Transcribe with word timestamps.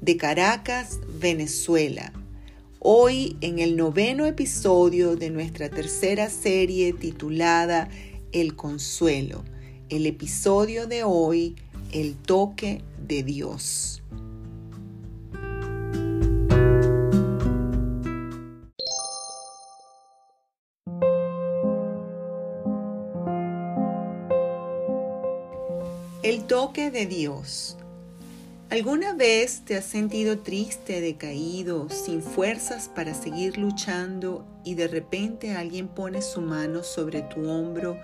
de 0.00 0.16
Caracas, 0.16 1.00
Venezuela. 1.20 2.12
Hoy 2.78 3.36
en 3.40 3.58
el 3.58 3.76
noveno 3.76 4.26
episodio 4.26 5.16
de 5.16 5.30
nuestra 5.30 5.68
tercera 5.68 6.30
serie 6.30 6.92
titulada 6.92 7.88
El 8.32 8.54
Consuelo. 8.54 9.44
El 9.88 10.06
episodio 10.06 10.86
de 10.86 11.02
hoy, 11.02 11.56
El 11.92 12.16
toque 12.16 12.82
de 13.06 13.22
Dios. 13.22 14.02
El 26.22 26.44
toque 26.44 26.90
de 26.90 27.06
Dios. 27.06 27.78
¿Alguna 28.70 29.14
vez 29.14 29.62
te 29.64 29.76
has 29.78 29.86
sentido 29.86 30.40
triste, 30.40 31.00
decaído, 31.00 31.88
sin 31.88 32.20
fuerzas 32.20 32.90
para 32.94 33.14
seguir 33.14 33.56
luchando 33.56 34.46
y 34.62 34.74
de 34.74 34.88
repente 34.88 35.56
alguien 35.56 35.88
pone 35.88 36.20
su 36.20 36.42
mano 36.42 36.82
sobre 36.82 37.22
tu 37.22 37.48
hombro 37.48 37.98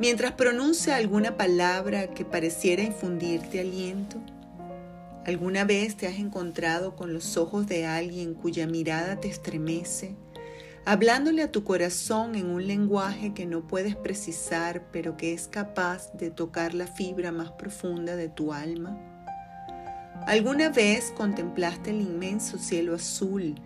mientras 0.00 0.32
pronuncia 0.32 0.96
alguna 0.96 1.36
palabra 1.36 2.08
que 2.08 2.24
pareciera 2.24 2.82
infundirte 2.82 3.60
aliento? 3.60 4.20
¿Alguna 5.26 5.64
vez 5.64 5.96
te 5.96 6.08
has 6.08 6.18
encontrado 6.18 6.96
con 6.96 7.12
los 7.12 7.36
ojos 7.36 7.68
de 7.68 7.86
alguien 7.86 8.34
cuya 8.34 8.66
mirada 8.66 9.20
te 9.20 9.28
estremece, 9.28 10.16
hablándole 10.84 11.40
a 11.40 11.52
tu 11.52 11.62
corazón 11.62 12.34
en 12.34 12.46
un 12.46 12.66
lenguaje 12.66 13.32
que 13.32 13.46
no 13.46 13.68
puedes 13.68 13.94
precisar, 13.94 14.90
pero 14.90 15.16
que 15.16 15.32
es 15.32 15.46
capaz 15.46 16.12
de 16.14 16.32
tocar 16.32 16.74
la 16.74 16.88
fibra 16.88 17.30
más 17.30 17.52
profunda 17.52 18.16
de 18.16 18.28
tu 18.28 18.52
alma? 18.52 19.13
¿Alguna 20.26 20.70
vez 20.70 21.12
contemplaste 21.14 21.90
el 21.90 22.00
inmenso 22.00 22.56
cielo 22.56 22.94
azul 22.94 23.56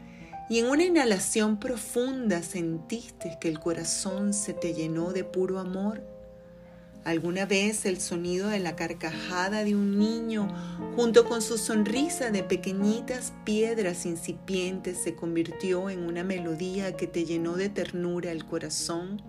y 0.51 0.59
en 0.59 0.67
una 0.67 0.85
inhalación 0.85 1.61
profunda 1.61 2.43
sentiste 2.43 3.39
que 3.41 3.49
el 3.49 3.61
corazón 3.61 4.33
se 4.33 4.55
te 4.55 4.75
llenó 4.75 5.13
de 5.13 5.23
puro 5.23 5.61
amor? 5.61 6.03
¿Alguna 7.05 7.47
vez 7.47 7.87
el 7.87 8.01
sonido 8.01 8.49
de 8.49 8.59
la 8.59 8.75
carcajada 8.75 9.63
de 9.63 9.77
un 9.77 9.99
niño 9.99 10.49
junto 10.97 11.25
con 11.25 11.43
su 11.43 11.59
sonrisa 11.59 12.31
de 12.31 12.43
pequeñitas 12.43 13.33
piedras 13.45 14.05
incipientes 14.05 14.99
se 14.99 15.15
convirtió 15.15 15.91
en 15.91 16.01
una 16.01 16.25
melodía 16.25 16.97
que 16.97 17.07
te 17.07 17.25
llenó 17.25 17.57
de 17.57 17.69
ternura 17.69 18.33
el 18.33 18.45
corazón? 18.45 19.23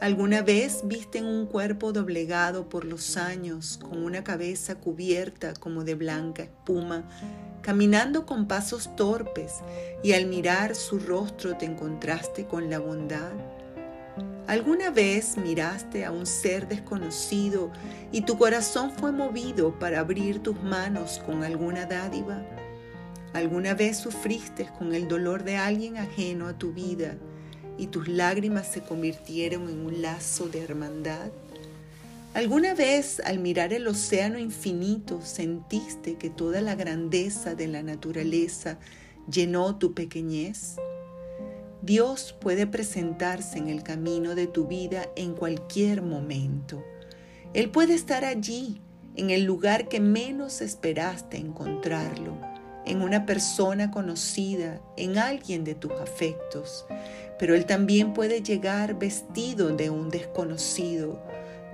¿Alguna 0.00 0.40
vez 0.40 0.80
viste 0.84 1.22
un 1.22 1.44
cuerpo 1.44 1.92
doblegado 1.92 2.70
por 2.70 2.86
los 2.86 3.18
años, 3.18 3.76
con 3.76 4.02
una 4.02 4.24
cabeza 4.24 4.76
cubierta 4.76 5.52
como 5.52 5.84
de 5.84 5.94
blanca 5.94 6.44
espuma, 6.44 7.06
caminando 7.60 8.24
con 8.24 8.48
pasos 8.48 8.96
torpes 8.96 9.56
y 10.02 10.12
al 10.12 10.24
mirar 10.24 10.74
su 10.74 10.98
rostro 10.98 11.58
te 11.58 11.66
encontraste 11.66 12.46
con 12.46 12.70
la 12.70 12.78
bondad? 12.78 13.32
¿Alguna 14.46 14.88
vez 14.88 15.36
miraste 15.36 16.06
a 16.06 16.12
un 16.12 16.24
ser 16.24 16.66
desconocido 16.66 17.70
y 18.10 18.22
tu 18.22 18.38
corazón 18.38 18.92
fue 18.92 19.12
movido 19.12 19.78
para 19.78 20.00
abrir 20.00 20.42
tus 20.42 20.58
manos 20.62 21.20
con 21.26 21.44
alguna 21.44 21.84
dádiva? 21.84 22.42
¿Alguna 23.34 23.74
vez 23.74 23.98
sufriste 23.98 24.66
con 24.78 24.94
el 24.94 25.08
dolor 25.08 25.44
de 25.44 25.58
alguien 25.58 25.98
ajeno 25.98 26.48
a 26.48 26.56
tu 26.56 26.72
vida? 26.72 27.16
Y 27.80 27.86
tus 27.86 28.08
lágrimas 28.08 28.66
se 28.66 28.82
convirtieron 28.82 29.68
en 29.70 29.86
un 29.86 30.02
lazo 30.02 30.48
de 30.48 30.60
hermandad? 30.60 31.30
¿Alguna 32.34 32.74
vez 32.74 33.20
al 33.24 33.38
mirar 33.38 33.72
el 33.72 33.88
océano 33.88 34.38
infinito 34.38 35.20
sentiste 35.22 36.16
que 36.16 36.28
toda 36.28 36.60
la 36.60 36.74
grandeza 36.74 37.54
de 37.54 37.66
la 37.66 37.82
naturaleza 37.82 38.78
llenó 39.28 39.78
tu 39.78 39.94
pequeñez? 39.94 40.76
Dios 41.82 42.36
puede 42.38 42.66
presentarse 42.66 43.56
en 43.56 43.68
el 43.68 43.82
camino 43.82 44.34
de 44.34 44.46
tu 44.46 44.66
vida 44.66 45.08
en 45.16 45.32
cualquier 45.32 46.02
momento. 46.02 46.84
Él 47.54 47.70
puede 47.70 47.94
estar 47.94 48.26
allí, 48.26 48.82
en 49.16 49.30
el 49.30 49.44
lugar 49.44 49.88
que 49.88 49.98
menos 50.00 50.60
esperaste 50.60 51.38
encontrarlo, 51.38 52.38
en 52.86 53.02
una 53.02 53.26
persona 53.26 53.90
conocida, 53.90 54.80
en 54.96 55.18
alguien 55.18 55.64
de 55.64 55.74
tus 55.74 55.92
afectos 55.92 56.86
pero 57.40 57.54
Él 57.54 57.64
también 57.64 58.12
puede 58.12 58.42
llegar 58.42 58.98
vestido 58.98 59.74
de 59.74 59.88
un 59.88 60.10
desconocido, 60.10 61.24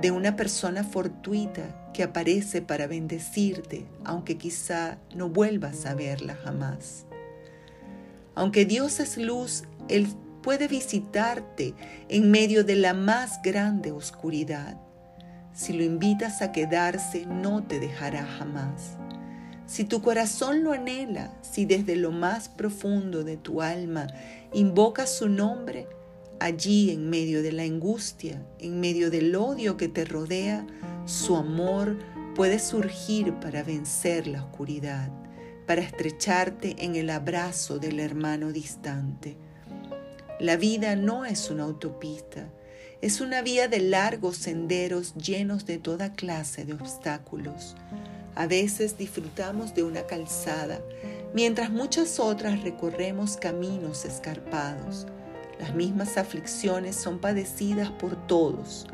de 0.00 0.12
una 0.12 0.36
persona 0.36 0.84
fortuita 0.84 1.90
que 1.92 2.04
aparece 2.04 2.62
para 2.62 2.86
bendecirte, 2.86 3.84
aunque 4.04 4.38
quizá 4.38 4.98
no 5.12 5.28
vuelvas 5.28 5.84
a 5.84 5.94
verla 5.96 6.36
jamás. 6.36 7.04
Aunque 8.36 8.64
Dios 8.64 9.00
es 9.00 9.16
luz, 9.16 9.64
Él 9.88 10.06
puede 10.40 10.68
visitarte 10.68 11.74
en 12.08 12.30
medio 12.30 12.62
de 12.62 12.76
la 12.76 12.94
más 12.94 13.42
grande 13.42 13.90
oscuridad. 13.90 14.80
Si 15.52 15.72
lo 15.72 15.82
invitas 15.82 16.42
a 16.42 16.52
quedarse, 16.52 17.26
no 17.26 17.64
te 17.64 17.80
dejará 17.80 18.24
jamás. 18.24 18.95
Si 19.66 19.84
tu 19.84 20.00
corazón 20.00 20.62
lo 20.62 20.72
anhela, 20.72 21.32
si 21.42 21.64
desde 21.64 21.96
lo 21.96 22.12
más 22.12 22.48
profundo 22.48 23.24
de 23.24 23.36
tu 23.36 23.62
alma 23.62 24.06
invocas 24.52 25.10
su 25.16 25.28
nombre, 25.28 25.88
allí 26.38 26.90
en 26.90 27.10
medio 27.10 27.42
de 27.42 27.52
la 27.52 27.64
angustia, 27.64 28.42
en 28.60 28.78
medio 28.78 29.10
del 29.10 29.34
odio 29.34 29.76
que 29.76 29.88
te 29.88 30.04
rodea, 30.04 30.66
su 31.04 31.36
amor 31.36 31.98
puede 32.36 32.58
surgir 32.58 33.32
para 33.34 33.62
vencer 33.64 34.28
la 34.28 34.44
oscuridad, 34.44 35.10
para 35.66 35.80
estrecharte 35.80 36.76
en 36.84 36.94
el 36.94 37.10
abrazo 37.10 37.78
del 37.78 37.98
hermano 37.98 38.52
distante. 38.52 39.36
La 40.38 40.56
vida 40.56 40.94
no 40.94 41.24
es 41.24 41.50
una 41.50 41.64
autopista, 41.64 42.50
es 43.00 43.20
una 43.20 43.42
vía 43.42 43.68
de 43.68 43.80
largos 43.80 44.36
senderos 44.36 45.14
llenos 45.14 45.66
de 45.66 45.78
toda 45.78 46.12
clase 46.12 46.64
de 46.64 46.74
obstáculos. 46.74 47.74
A 48.36 48.46
veces 48.46 48.98
disfrutamos 48.98 49.72
de 49.72 49.82
una 49.82 50.02
calzada, 50.02 50.82
mientras 51.32 51.70
muchas 51.70 52.20
otras 52.20 52.62
recorremos 52.62 53.38
caminos 53.38 54.04
escarpados. 54.04 55.06
Las 55.58 55.74
mismas 55.74 56.18
aflicciones 56.18 56.96
son 56.96 57.18
padecidas 57.18 57.90
por 57.92 58.26
todos. 58.26 58.88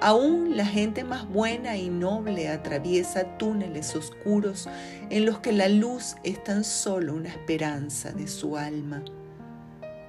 Aún 0.00 0.56
la 0.56 0.66
gente 0.66 1.04
más 1.04 1.28
buena 1.28 1.76
y 1.76 1.90
noble 1.90 2.48
atraviesa 2.48 3.38
túneles 3.38 3.94
oscuros 3.94 4.68
en 5.10 5.26
los 5.26 5.38
que 5.38 5.52
la 5.52 5.68
luz 5.68 6.16
es 6.24 6.42
tan 6.42 6.64
solo 6.64 7.14
una 7.14 7.28
esperanza 7.28 8.10
de 8.10 8.26
su 8.26 8.56
alma. 8.56 9.04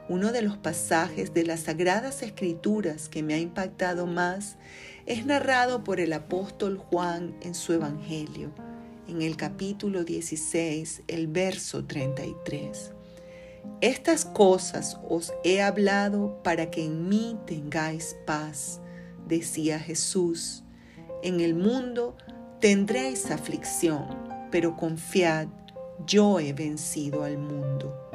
Uno 0.10 0.32
de 0.32 0.42
los 0.42 0.58
pasajes 0.58 1.36
de 1.36 1.44
las 1.44 1.60
Sagradas 1.62 2.24
Escrituras 2.24 3.08
que 3.08 3.22
me 3.22 3.36
ha 3.36 3.40
impactado 3.40 4.08
más 4.08 4.58
es 5.06 5.28
narrado 5.28 5.84
por 5.84 6.00
el 6.00 6.12
apóstol 6.14 6.80
Juan 6.80 7.36
en 7.42 7.54
su 7.54 7.74
Evangelio 7.74 8.52
en 9.10 9.24
el 9.24 9.38
capítulo 9.38 10.04
16, 10.04 11.02
el 11.08 11.28
verso 11.28 11.84
33. 11.84 12.92
Estas 13.82 14.24
cosas 14.24 15.00
os 15.10 15.34
he 15.44 15.64
hablado 15.64 16.44
para 16.44 16.70
que 16.70 16.86
en 16.86 17.10
mí 17.10 17.36
tengáis 17.48 18.16
paz, 18.28 18.82
decía 19.28 19.80
Jesús. 19.80 20.64
En 21.24 21.40
el 21.40 21.56
mundo 21.56 22.16
tendréis 22.60 23.32
aflicción, 23.32 24.06
pero 24.52 24.78
confiad, 24.78 25.48
yo 26.06 26.40
he 26.40 26.54
vencido 26.54 27.24
al 27.24 27.40
mundo. 27.40 28.12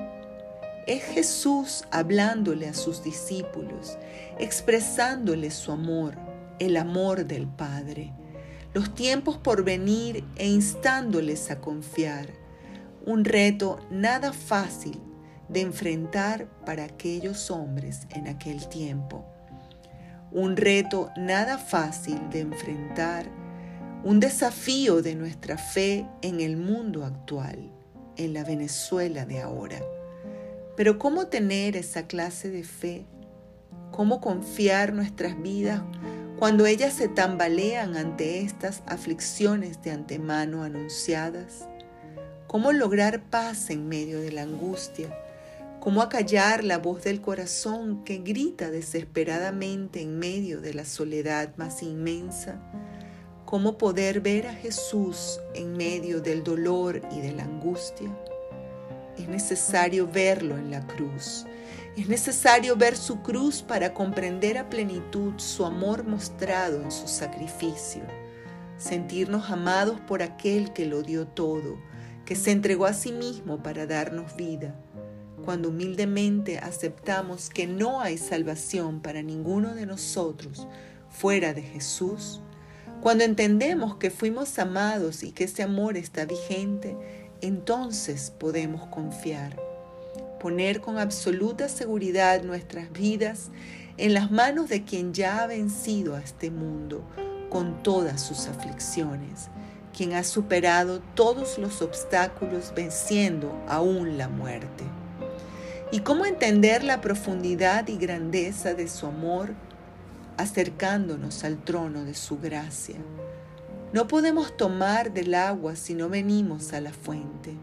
Es 0.87 1.03
Jesús 1.03 1.83
hablándole 1.91 2.69
a 2.69 2.75
sus 2.75 3.03
discípulos, 3.03 3.99
expresándole 4.39 5.51
su 5.51 5.73
amor, 5.73 6.15
el 6.61 6.77
amor 6.77 7.27
del 7.27 7.49
Padre 7.49 8.13
los 8.75 8.93
tiempos 8.93 9.39
por 9.39 9.65
venir 9.65 10.25
e 10.37 10.49
instándoles 10.49 11.51
a 11.51 11.61
confiar. 11.61 12.27
Un 13.07 13.25
reto 13.25 13.79
nada 13.91 14.33
fácil 14.33 15.01
de 15.49 15.61
enfrentar 15.61 16.47
para 16.67 16.85
aquellos 16.85 17.51
hombres 17.53 18.09
en 18.11 18.27
aquel 18.27 18.69
tiempo. 18.69 19.25
Un 20.33 20.57
reto 20.57 21.11
nada 21.17 21.57
fácil 21.59 22.19
de 22.31 22.41
enfrentar, 22.41 23.27
un 24.03 24.19
desafío 24.19 25.01
de 25.01 25.15
nuestra 25.15 25.57
fe 25.57 26.07
en 26.21 26.41
el 26.41 26.57
mundo 26.57 27.05
actual. 27.05 27.71
en 28.17 28.33
la 28.33 28.45
Venezuela 28.45 29.27
de 29.27 29.41
ahora. 29.41 29.81
Pero 30.77 31.01
¿cómo 31.01 31.27
tener 31.27 31.77
esa 31.77 32.07
clase 32.07 32.49
de 32.49 32.63
fe? 32.63 33.07
¿Cómo 33.91 34.21
confiar 34.21 34.93
nuestras 34.93 35.41
vidas 35.43 35.83
cuando 36.45 36.67
ellas 36.67 36.93
se 36.93 37.09
tambalean 37.09 37.97
ante 37.97 38.41
estas 38.41 38.83
aflicciones 38.85 39.81
de 39.81 39.93
antemano 39.93 40.63
anunciadas? 40.63 41.67
¿Cómo 42.47 42.71
lograr 42.73 43.23
paz 43.31 43.71
en 43.71 43.89
medio 43.89 44.21
de 44.21 44.31
la 44.31 44.43
angustia? 44.43 45.09
¿Cómo 45.81 46.03
acallar 46.03 46.63
la 46.63 46.77
voz 46.77 47.03
del 47.03 47.23
corazón 47.23 48.05
que 48.05 48.19
grita 48.19 48.71
desesperadamente 48.71 50.03
en 50.03 50.19
medio 50.19 50.61
de 50.61 50.75
la 50.75 50.85
soledad 50.85 51.57
más 51.57 51.83
inmensa? 51.83 52.61
¿Cómo 53.47 53.79
poder 53.79 54.21
ver 54.21 54.47
a 54.47 54.53
Jesús 54.53 55.41
en 55.55 55.79
medio 55.79 56.21
del 56.21 56.45
dolor 56.45 57.01
y 57.11 57.21
de 57.21 57.33
la 57.33 57.45
angustia? 57.45 58.15
Es 59.17 59.29
necesario 59.29 60.07
verlo 60.07 60.59
en 60.59 60.71
la 60.71 60.87
cruz. 60.87 61.47
Es 61.97 62.09
necesario 62.09 62.75
ver 62.75 62.97
su 62.97 63.23
cruz 63.23 63.63
para 63.63 63.95
comprender 63.95 64.59
a 64.59 64.69
plenitud 64.69 65.35
su 65.37 65.65
amor 65.65 66.03
mostrado 66.03 66.83
en 66.83 66.91
su 66.91 67.07
sacrificio. 67.07 68.03
Sentirnos 68.79 69.49
amados 69.49 70.01
por 70.01 70.21
aquel 70.21 70.73
que 70.73 70.87
lo 70.87 71.03
dio 71.03 71.29
todo, 71.29 71.79
que 72.25 72.35
se 72.35 72.51
entregó 72.51 72.87
a 72.87 72.95
sí 72.95 73.13
mismo 73.13 73.63
para 73.63 73.87
darnos 73.87 74.35
vida. 74.35 74.75
Cuando 75.45 75.69
humildemente 75.69 76.59
aceptamos 76.59 77.49
que 77.49 77.69
no 77.69 78.01
hay 78.01 78.19
salvación 78.19 79.01
para 79.01 79.23
ninguno 79.23 79.77
de 79.77 79.87
nosotros 79.87 80.67
fuera 81.09 81.55
de 81.55 81.63
Jesús, 81.63 82.41
cuando 83.03 83.23
entendemos 83.23 83.99
que 83.99 84.11
fuimos 84.11 84.59
amados 84.59 85.23
y 85.23 85.31
que 85.31 85.45
ese 85.45 85.63
amor 85.63 85.97
está 85.97 86.25
vigente, 86.25 86.97
entonces 87.41 88.33
podemos 88.33 88.89
confiar, 88.89 89.61
poner 90.45 90.83
con 90.83 90.99
absoluta 90.99 91.71
seguridad 91.71 92.43
nuestras 92.43 92.93
vidas 92.93 93.51
en 93.97 94.13
las 94.13 94.31
manos 94.31 94.69
de 94.69 94.85
quien 94.85 95.15
ya 95.15 95.43
ha 95.43 95.47
vencido 95.47 96.17
a 96.17 96.21
este 96.21 96.51
mundo 96.51 97.03
con 97.49 97.83
todas 97.83 98.21
sus 98.21 98.47
aflicciones, 98.47 99.49
quien 99.97 100.13
ha 100.13 100.23
superado 100.23 101.01
todos 101.15 101.57
los 101.57 101.81
obstáculos 101.81 102.75
venciendo 102.77 103.59
aún 103.69 104.19
la 104.19 104.29
muerte. 104.29 104.85
¿Y 105.91 106.01
cómo 106.01 106.27
entender 106.27 106.85
la 106.85 107.01
profundidad 107.01 107.89
y 107.89 107.97
grandeza 107.97 108.75
de 108.75 108.87
su 108.87 109.07
amor 109.07 109.55
acercándonos 110.37 111.43
al 111.43 111.57
trono 111.65 112.05
de 112.05 112.13
su 112.13 112.39
gracia? 112.39 112.97
No 113.95 114.09
podemos 114.09 114.55
tomar 114.59 115.15
del 115.15 115.33
agua 115.37 115.75
si 115.75 115.95
no 115.95 116.11
venimos 116.11 116.75
a 116.75 116.83
la 116.83 116.93
fuente. 116.93 117.57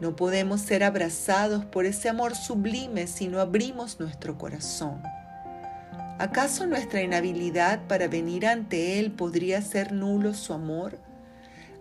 No 0.00 0.16
podemos 0.16 0.60
ser 0.60 0.82
abrazados 0.82 1.64
por 1.64 1.84
ese 1.84 2.08
amor 2.08 2.34
sublime 2.34 3.06
si 3.06 3.28
no 3.28 3.40
abrimos 3.40 4.00
nuestro 4.00 4.38
corazón. 4.38 5.02
¿Acaso 6.18 6.66
nuestra 6.66 7.02
inhabilidad 7.02 7.86
para 7.86 8.08
venir 8.08 8.46
ante 8.46 8.98
Él 8.98 9.12
podría 9.12 9.62
ser 9.62 9.92
nulo 9.92 10.34
su 10.34 10.52
amor? 10.52 10.98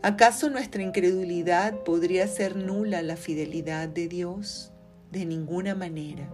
¿Acaso 0.02 0.50
nuestra 0.50 0.82
incredulidad 0.82 1.74
podría 1.84 2.28
ser 2.28 2.56
nula 2.56 3.02
la 3.02 3.18
fidelidad 3.18 3.90
de 3.90 4.08
Dios? 4.08 4.72
De 5.12 5.26
ninguna 5.26 5.76
manera. 5.76 6.30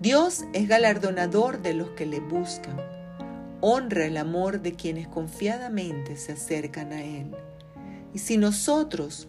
Dios 0.00 0.44
es 0.52 0.68
galardonador 0.68 1.62
de 1.62 1.74
los 1.74 1.90
que 1.90 2.04
le 2.04 2.20
buscan 2.20 2.96
honra 3.60 4.04
el 4.06 4.16
amor 4.16 4.60
de 4.60 4.74
quienes 4.74 5.08
confiadamente 5.08 6.16
se 6.16 6.32
acercan 6.32 6.92
a 6.92 7.02
Él. 7.02 7.34
Y 8.12 8.18
si 8.18 8.36
nosotros, 8.36 9.28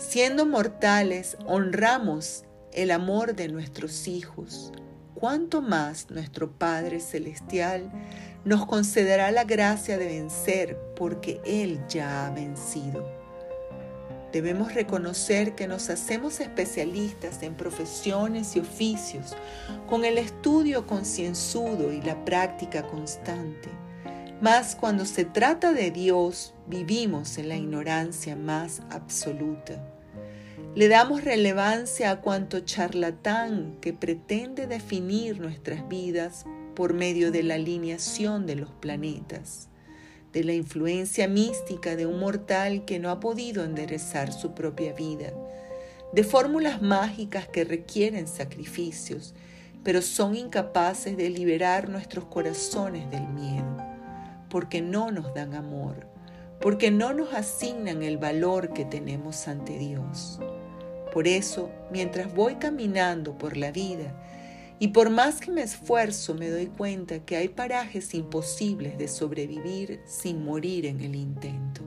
siendo 0.00 0.46
mortales, 0.46 1.36
honramos 1.46 2.44
el 2.72 2.90
amor 2.90 3.34
de 3.34 3.48
nuestros 3.48 4.08
hijos, 4.08 4.72
cuánto 5.14 5.60
más 5.60 6.10
nuestro 6.10 6.52
Padre 6.52 7.00
Celestial 7.00 7.92
nos 8.44 8.64
concederá 8.64 9.30
la 9.30 9.44
gracia 9.44 9.98
de 9.98 10.06
vencer 10.06 10.78
porque 10.96 11.40
Él 11.44 11.80
ya 11.88 12.26
ha 12.26 12.30
vencido. 12.30 13.06
Debemos 14.32 14.74
reconocer 14.74 15.54
que 15.54 15.66
nos 15.66 15.90
hacemos 15.90 16.40
especialistas 16.40 17.42
en 17.42 17.54
profesiones 17.54 18.56
y 18.56 18.60
oficios 18.60 19.36
con 19.88 20.04
el 20.04 20.16
estudio 20.16 20.86
concienzudo 20.86 21.92
y 21.92 22.00
la 22.00 22.24
práctica 22.24 22.86
constante. 22.86 23.68
Mas 24.40 24.74
cuando 24.74 25.04
se 25.04 25.24
trata 25.24 25.72
de 25.72 25.90
Dios, 25.90 26.54
vivimos 26.66 27.36
en 27.38 27.48
la 27.48 27.56
ignorancia 27.56 28.36
más 28.36 28.82
absoluta. 28.90 29.82
Le 30.74 30.88
damos 30.88 31.24
relevancia 31.24 32.10
a 32.10 32.20
cuanto 32.20 32.60
charlatán 32.60 33.76
que 33.80 33.92
pretende 33.92 34.66
definir 34.66 35.40
nuestras 35.40 35.88
vidas 35.88 36.44
por 36.74 36.94
medio 36.94 37.32
de 37.32 37.42
la 37.42 37.54
alineación 37.54 38.46
de 38.46 38.56
los 38.56 38.70
planetas 38.70 39.70
de 40.32 40.44
la 40.44 40.52
influencia 40.52 41.26
mística 41.28 41.96
de 41.96 42.06
un 42.06 42.20
mortal 42.20 42.84
que 42.84 42.98
no 42.98 43.10
ha 43.10 43.20
podido 43.20 43.64
enderezar 43.64 44.32
su 44.32 44.54
propia 44.54 44.92
vida, 44.92 45.32
de 46.12 46.24
fórmulas 46.24 46.82
mágicas 46.82 47.48
que 47.48 47.64
requieren 47.64 48.28
sacrificios, 48.28 49.34
pero 49.82 50.02
son 50.02 50.36
incapaces 50.36 51.16
de 51.16 51.30
liberar 51.30 51.88
nuestros 51.88 52.26
corazones 52.26 53.10
del 53.10 53.26
miedo, 53.28 53.76
porque 54.50 54.82
no 54.82 55.10
nos 55.10 55.32
dan 55.32 55.54
amor, 55.54 56.06
porque 56.60 56.90
no 56.90 57.14
nos 57.14 57.32
asignan 57.32 58.02
el 58.02 58.18
valor 58.18 58.74
que 58.74 58.84
tenemos 58.84 59.48
ante 59.48 59.78
Dios. 59.78 60.38
Por 61.14 61.26
eso, 61.26 61.70
mientras 61.90 62.34
voy 62.34 62.56
caminando 62.56 63.38
por 63.38 63.56
la 63.56 63.72
vida, 63.72 64.14
y 64.78 64.88
por 64.88 65.10
más 65.10 65.40
que 65.40 65.50
me 65.50 65.62
esfuerzo, 65.62 66.34
me 66.34 66.48
doy 66.48 66.66
cuenta 66.66 67.18
que 67.20 67.36
hay 67.36 67.48
parajes 67.48 68.14
imposibles 68.14 68.96
de 68.96 69.08
sobrevivir 69.08 70.00
sin 70.06 70.42
morir 70.42 70.86
en 70.86 71.00
el 71.00 71.14
intento. 71.14 71.82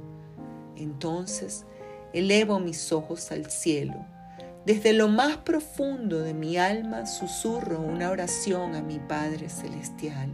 Entonces, 0.76 1.66
elevo 2.14 2.60
mis 2.60 2.92
ojos 2.92 3.32
al 3.32 3.50
cielo. 3.50 4.06
Desde 4.66 4.94
lo 4.94 5.08
más 5.08 5.38
profundo 5.38 6.20
de 6.20 6.36
mi 6.36 6.58
alma 6.58 7.08
susurro 7.08 7.82
una 7.82 8.12
oración 8.12 8.76
a 8.76 8.84
mi 8.84 9.00
Padre 9.00 9.50
Celestial. 9.50 10.30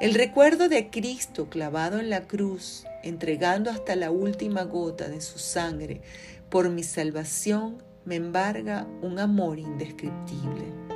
El 0.00 0.14
recuerdo 0.14 0.68
de 0.68 0.90
Cristo 0.90 1.48
clavado 1.48 1.98
en 1.98 2.10
la 2.10 2.22
cruz, 2.22 2.84
entregando 3.02 3.70
hasta 3.70 3.96
la 3.96 4.10
última 4.10 4.62
gota 4.64 5.08
de 5.08 5.20
su 5.20 5.38
sangre 5.38 6.02
por 6.48 6.70
mi 6.70 6.82
salvación, 6.82 7.82
me 8.04 8.16
embarga 8.16 8.86
un 9.02 9.18
amor 9.18 9.58
indescriptible 9.58 10.88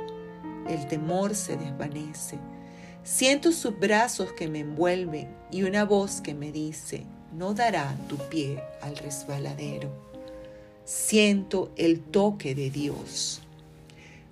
el 0.67 0.87
temor 0.87 1.35
se 1.35 1.57
desvanece. 1.57 2.39
Siento 3.03 3.51
sus 3.51 3.77
brazos 3.77 4.31
que 4.33 4.47
me 4.47 4.59
envuelven 4.59 5.27
y 5.51 5.63
una 5.63 5.83
voz 5.83 6.21
que 6.21 6.33
me 6.33 6.51
dice, 6.51 7.05
no 7.33 7.53
dará 7.53 7.95
tu 8.07 8.17
pie 8.29 8.63
al 8.81 8.95
resbaladero. 8.95 9.91
Siento 10.85 11.71
el 11.75 11.99
toque 11.99 12.55
de 12.55 12.69
Dios. 12.69 13.41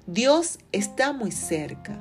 Dios 0.07 0.59
está 0.71 1.11
muy 1.13 1.31
cerca. 1.31 1.99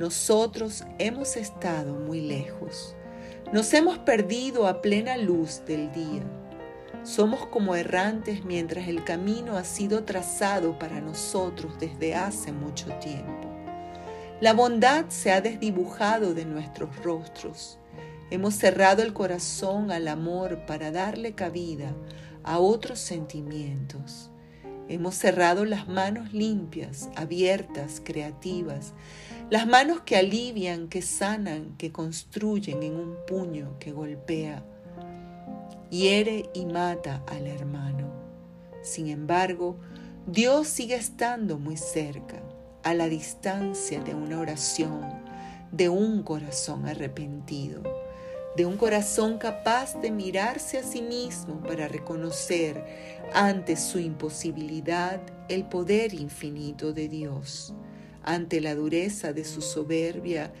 Nosotros 0.00 0.84
hemos 0.98 1.36
estado 1.36 1.92
muy 1.92 2.22
lejos. 2.22 2.96
Nos 3.52 3.74
hemos 3.74 3.98
perdido 3.98 4.66
a 4.66 4.80
plena 4.80 5.18
luz 5.18 5.60
del 5.66 5.92
día. 5.92 6.22
Somos 7.02 7.44
como 7.48 7.74
errantes 7.74 8.42
mientras 8.42 8.88
el 8.88 9.04
camino 9.04 9.58
ha 9.58 9.64
sido 9.64 10.04
trazado 10.04 10.78
para 10.78 11.02
nosotros 11.02 11.78
desde 11.78 12.14
hace 12.14 12.50
mucho 12.50 12.86
tiempo. 12.94 13.46
La 14.40 14.54
bondad 14.54 15.04
se 15.08 15.32
ha 15.32 15.42
desdibujado 15.42 16.32
de 16.32 16.46
nuestros 16.46 16.96
rostros. 17.04 17.78
Hemos 18.30 18.54
cerrado 18.54 19.02
el 19.02 19.12
corazón 19.12 19.90
al 19.90 20.08
amor 20.08 20.64
para 20.64 20.90
darle 20.90 21.34
cabida 21.34 21.94
a 22.42 22.58
otros 22.58 23.00
sentimientos. 23.00 24.30
Hemos 24.88 25.14
cerrado 25.14 25.66
las 25.66 25.86
manos 25.88 26.32
limpias, 26.32 27.10
abiertas, 27.14 28.00
creativas, 28.02 28.94
las 29.50 29.66
manos 29.66 30.02
que 30.02 30.16
alivian, 30.16 30.88
que 30.88 31.02
sanan, 31.02 31.76
que 31.76 31.90
construyen 31.90 32.84
en 32.84 32.94
un 32.94 33.16
puño 33.26 33.76
que 33.80 33.90
golpea, 33.90 34.64
hiere 35.90 36.48
y 36.54 36.66
mata 36.66 37.24
al 37.26 37.48
hermano. 37.48 38.12
Sin 38.82 39.08
embargo, 39.08 39.76
Dios 40.24 40.68
sigue 40.68 40.94
estando 40.94 41.58
muy 41.58 41.76
cerca 41.76 42.40
a 42.84 42.94
la 42.94 43.08
distancia 43.08 44.00
de 44.00 44.14
una 44.14 44.38
oración, 44.38 45.00
de 45.72 45.88
un 45.88 46.22
corazón 46.22 46.86
arrepentido, 46.86 47.82
de 48.56 48.66
un 48.66 48.76
corazón 48.76 49.38
capaz 49.38 50.00
de 50.00 50.12
mirarse 50.12 50.78
a 50.78 50.84
sí 50.84 51.02
mismo 51.02 51.60
para 51.60 51.88
reconocer 51.88 52.84
ante 53.34 53.76
su 53.76 53.98
imposibilidad 53.98 55.20
el 55.48 55.64
poder 55.64 56.14
infinito 56.14 56.92
de 56.92 57.08
Dios, 57.08 57.74
ante 58.22 58.60
la 58.60 58.74
dureza 58.74 59.32
de 59.32 59.44
su 59.44 59.62
soberbia, 59.62 60.52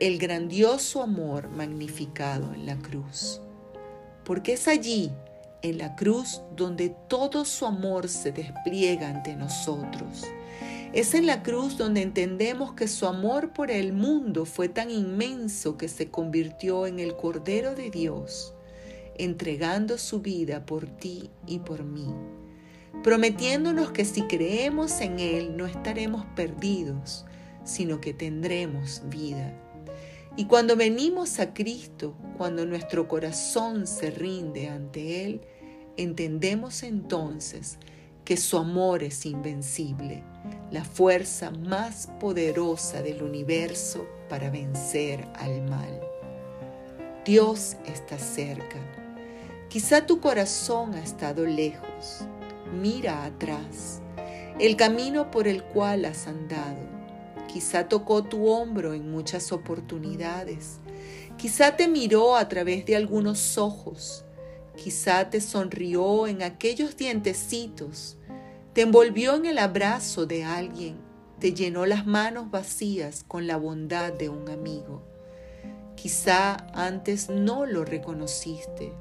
el 0.00 0.18
grandioso 0.18 1.02
amor 1.02 1.48
magnificado 1.48 2.52
en 2.54 2.66
la 2.66 2.76
cruz. 2.76 3.40
Porque 4.24 4.54
es 4.54 4.68
allí, 4.68 5.12
en 5.62 5.78
la 5.78 5.96
cruz 5.96 6.42
donde 6.54 6.94
todo 7.08 7.44
su 7.44 7.64
amor 7.64 8.08
se 8.08 8.32
despliega 8.32 9.08
ante 9.08 9.34
nosotros. 9.34 10.24
Es 10.92 11.14
en 11.14 11.26
la 11.26 11.42
cruz 11.42 11.76
donde 11.76 12.02
entendemos 12.02 12.74
que 12.74 12.86
su 12.86 13.06
amor 13.06 13.52
por 13.52 13.70
el 13.70 13.92
mundo 13.92 14.44
fue 14.44 14.68
tan 14.68 14.90
inmenso 14.90 15.76
que 15.76 15.88
se 15.88 16.10
convirtió 16.10 16.86
en 16.86 17.00
el 17.00 17.16
Cordero 17.16 17.74
de 17.74 17.90
Dios, 17.90 18.54
entregando 19.16 19.98
su 19.98 20.20
vida 20.20 20.64
por 20.66 20.86
ti 20.86 21.30
y 21.46 21.60
por 21.60 21.82
mí, 21.82 22.06
prometiéndonos 23.02 23.90
que 23.90 24.04
si 24.04 24.22
creemos 24.22 25.00
en 25.00 25.18
Él 25.18 25.56
no 25.56 25.66
estaremos 25.66 26.24
perdidos, 26.36 27.26
sino 27.64 28.00
que 28.00 28.14
tendremos 28.14 29.02
vida. 29.06 29.52
Y 30.36 30.46
cuando 30.46 30.76
venimos 30.76 31.38
a 31.38 31.54
Cristo, 31.54 32.14
cuando 32.36 32.66
nuestro 32.66 33.06
corazón 33.06 33.86
se 33.86 34.10
rinde 34.10 34.68
ante 34.68 35.24
Él, 35.24 35.42
entendemos 35.96 36.82
entonces 36.82 37.78
que 38.24 38.36
su 38.36 38.56
amor 38.56 39.02
es 39.02 39.26
invencible, 39.26 40.24
la 40.70 40.84
fuerza 40.84 41.50
más 41.50 42.08
poderosa 42.18 43.02
del 43.02 43.22
universo 43.22 44.06
para 44.28 44.50
vencer 44.50 45.28
al 45.34 45.62
mal. 45.62 46.00
Dios 47.24 47.76
está 47.86 48.18
cerca. 48.18 48.78
Quizá 49.68 50.06
tu 50.06 50.20
corazón 50.20 50.94
ha 50.94 51.02
estado 51.02 51.44
lejos. 51.46 52.26
Mira 52.80 53.24
atrás, 53.24 54.02
el 54.58 54.76
camino 54.76 55.30
por 55.30 55.48
el 55.48 55.62
cual 55.62 56.04
has 56.04 56.26
andado 56.26 56.94
Quizá 57.54 57.88
tocó 57.88 58.24
tu 58.24 58.48
hombro 58.48 58.94
en 58.94 59.12
muchas 59.12 59.52
oportunidades. 59.52 60.80
Quizá 61.36 61.76
te 61.76 61.86
miró 61.86 62.34
a 62.34 62.48
través 62.48 62.84
de 62.84 62.96
algunos 62.96 63.58
ojos. 63.58 64.24
Quizá 64.74 65.30
te 65.30 65.40
sonrió 65.40 66.26
en 66.26 66.42
aquellos 66.42 66.96
dientecitos. 66.96 68.16
Te 68.72 68.80
envolvió 68.80 69.36
en 69.36 69.46
el 69.46 69.58
abrazo 69.58 70.26
de 70.26 70.42
alguien. 70.42 70.96
Te 71.38 71.54
llenó 71.54 71.86
las 71.86 72.06
manos 72.06 72.50
vacías 72.50 73.22
con 73.22 73.46
la 73.46 73.56
bondad 73.56 74.12
de 74.12 74.28
un 74.28 74.48
amigo. 74.48 75.04
Quizá 75.94 76.56
antes 76.74 77.28
no 77.30 77.66
lo 77.66 77.84
reconociste 77.84 78.92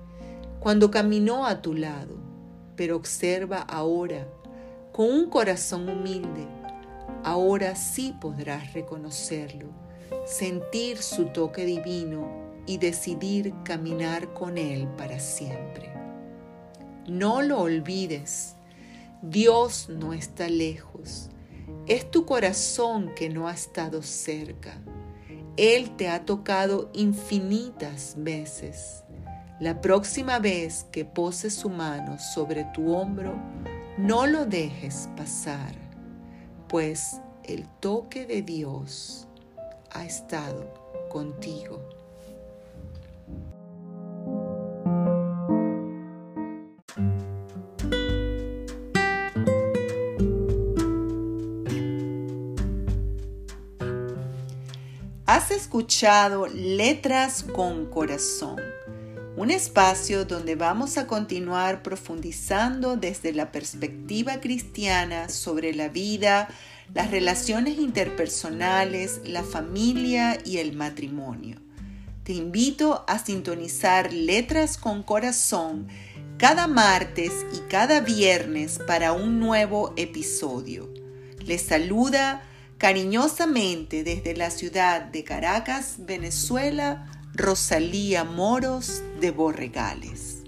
cuando 0.59 0.91
caminó 0.91 1.45
a 1.45 1.61
tu 1.61 1.73
lado, 1.73 2.15
pero 2.75 2.95
observa 2.95 3.59
ahora 3.59 4.27
con 4.91 5.09
un 5.09 5.29
corazón 5.29 5.89
humilde 5.89 6.47
ahora 7.23 7.75
sí 7.75 8.13
podrás 8.19 8.73
reconocerlo, 8.73 9.67
sentir 10.25 10.97
su 10.97 11.25
toque 11.25 11.65
divino 11.65 12.27
y 12.65 12.77
decidir 12.77 13.53
caminar 13.63 14.33
con 14.33 14.57
Él 14.57 14.87
para 14.97 15.19
siempre. 15.19 15.91
No 17.07 17.41
lo 17.41 17.61
olvides, 17.61 18.55
Dios 19.21 19.89
no 19.89 20.13
está 20.13 20.47
lejos, 20.49 21.29
es 21.87 22.09
tu 22.09 22.25
corazón 22.25 23.13
que 23.15 23.29
no 23.29 23.47
ha 23.47 23.53
estado 23.53 24.01
cerca. 24.01 24.77
Él 25.55 25.95
te 25.97 26.09
ha 26.09 26.25
tocado 26.25 26.89
infinitas 26.93 28.15
veces. 28.17 29.03
La 29.63 29.79
próxima 29.79 30.39
vez 30.39 30.87
que 30.91 31.05
poses 31.05 31.53
su 31.53 31.69
mano 31.69 32.19
sobre 32.19 32.65
tu 32.73 32.93
hombro, 32.93 33.33
no 33.97 34.27
lo 34.27 34.45
dejes 34.45 35.07
pasar 35.15 35.73
pues 36.67 37.21
el 37.45 37.65
toque 37.79 38.25
de 38.25 38.41
Dios 38.41 39.25
ha 39.91 40.03
estado 40.03 40.73
contigo. 41.09 41.79
Has 55.25 55.51
escuchado 55.51 56.47
Letras 56.47 57.43
con 57.43 57.85
Corazón, 57.85 58.59
un 59.43 59.51
espacio 59.51 60.23
donde 60.23 60.55
vamos 60.55 60.97
a 60.97 61.05
continuar 61.05 61.83
profundizando 61.83 62.95
desde 62.95 63.33
la 63.33 63.51
perspectiva 63.51 64.39
cristiana 64.39 65.27
sobre 65.27 65.73
la 65.73 65.89
vida, 65.89 66.47
las 66.93 67.11
relaciones 67.11 67.77
interpersonales, 67.77 69.19
la 69.25 69.43
familia 69.43 70.37
y 70.45 70.59
el 70.59 70.71
matrimonio. 70.71 71.59
Te 72.23 72.31
invito 72.31 73.03
a 73.05 73.19
sintonizar 73.19 74.13
Letras 74.13 74.77
con 74.77 75.03
Corazón 75.03 75.89
cada 76.37 76.67
martes 76.67 77.33
y 77.53 77.69
cada 77.69 77.99
viernes 77.99 78.79
para 78.87 79.11
un 79.11 79.41
nuevo 79.41 79.93
episodio. 79.97 80.89
Les 81.45 81.63
saluda 81.63 82.43
cariñosamente 82.77 84.05
desde 84.05 84.37
la 84.37 84.51
ciudad 84.51 85.01
de 85.01 85.25
Caracas, 85.25 85.95
Venezuela, 85.97 87.09
Rosalía 87.35 88.23
Moros 88.23 89.01
de 89.19 89.31
Borregales. 89.31 90.42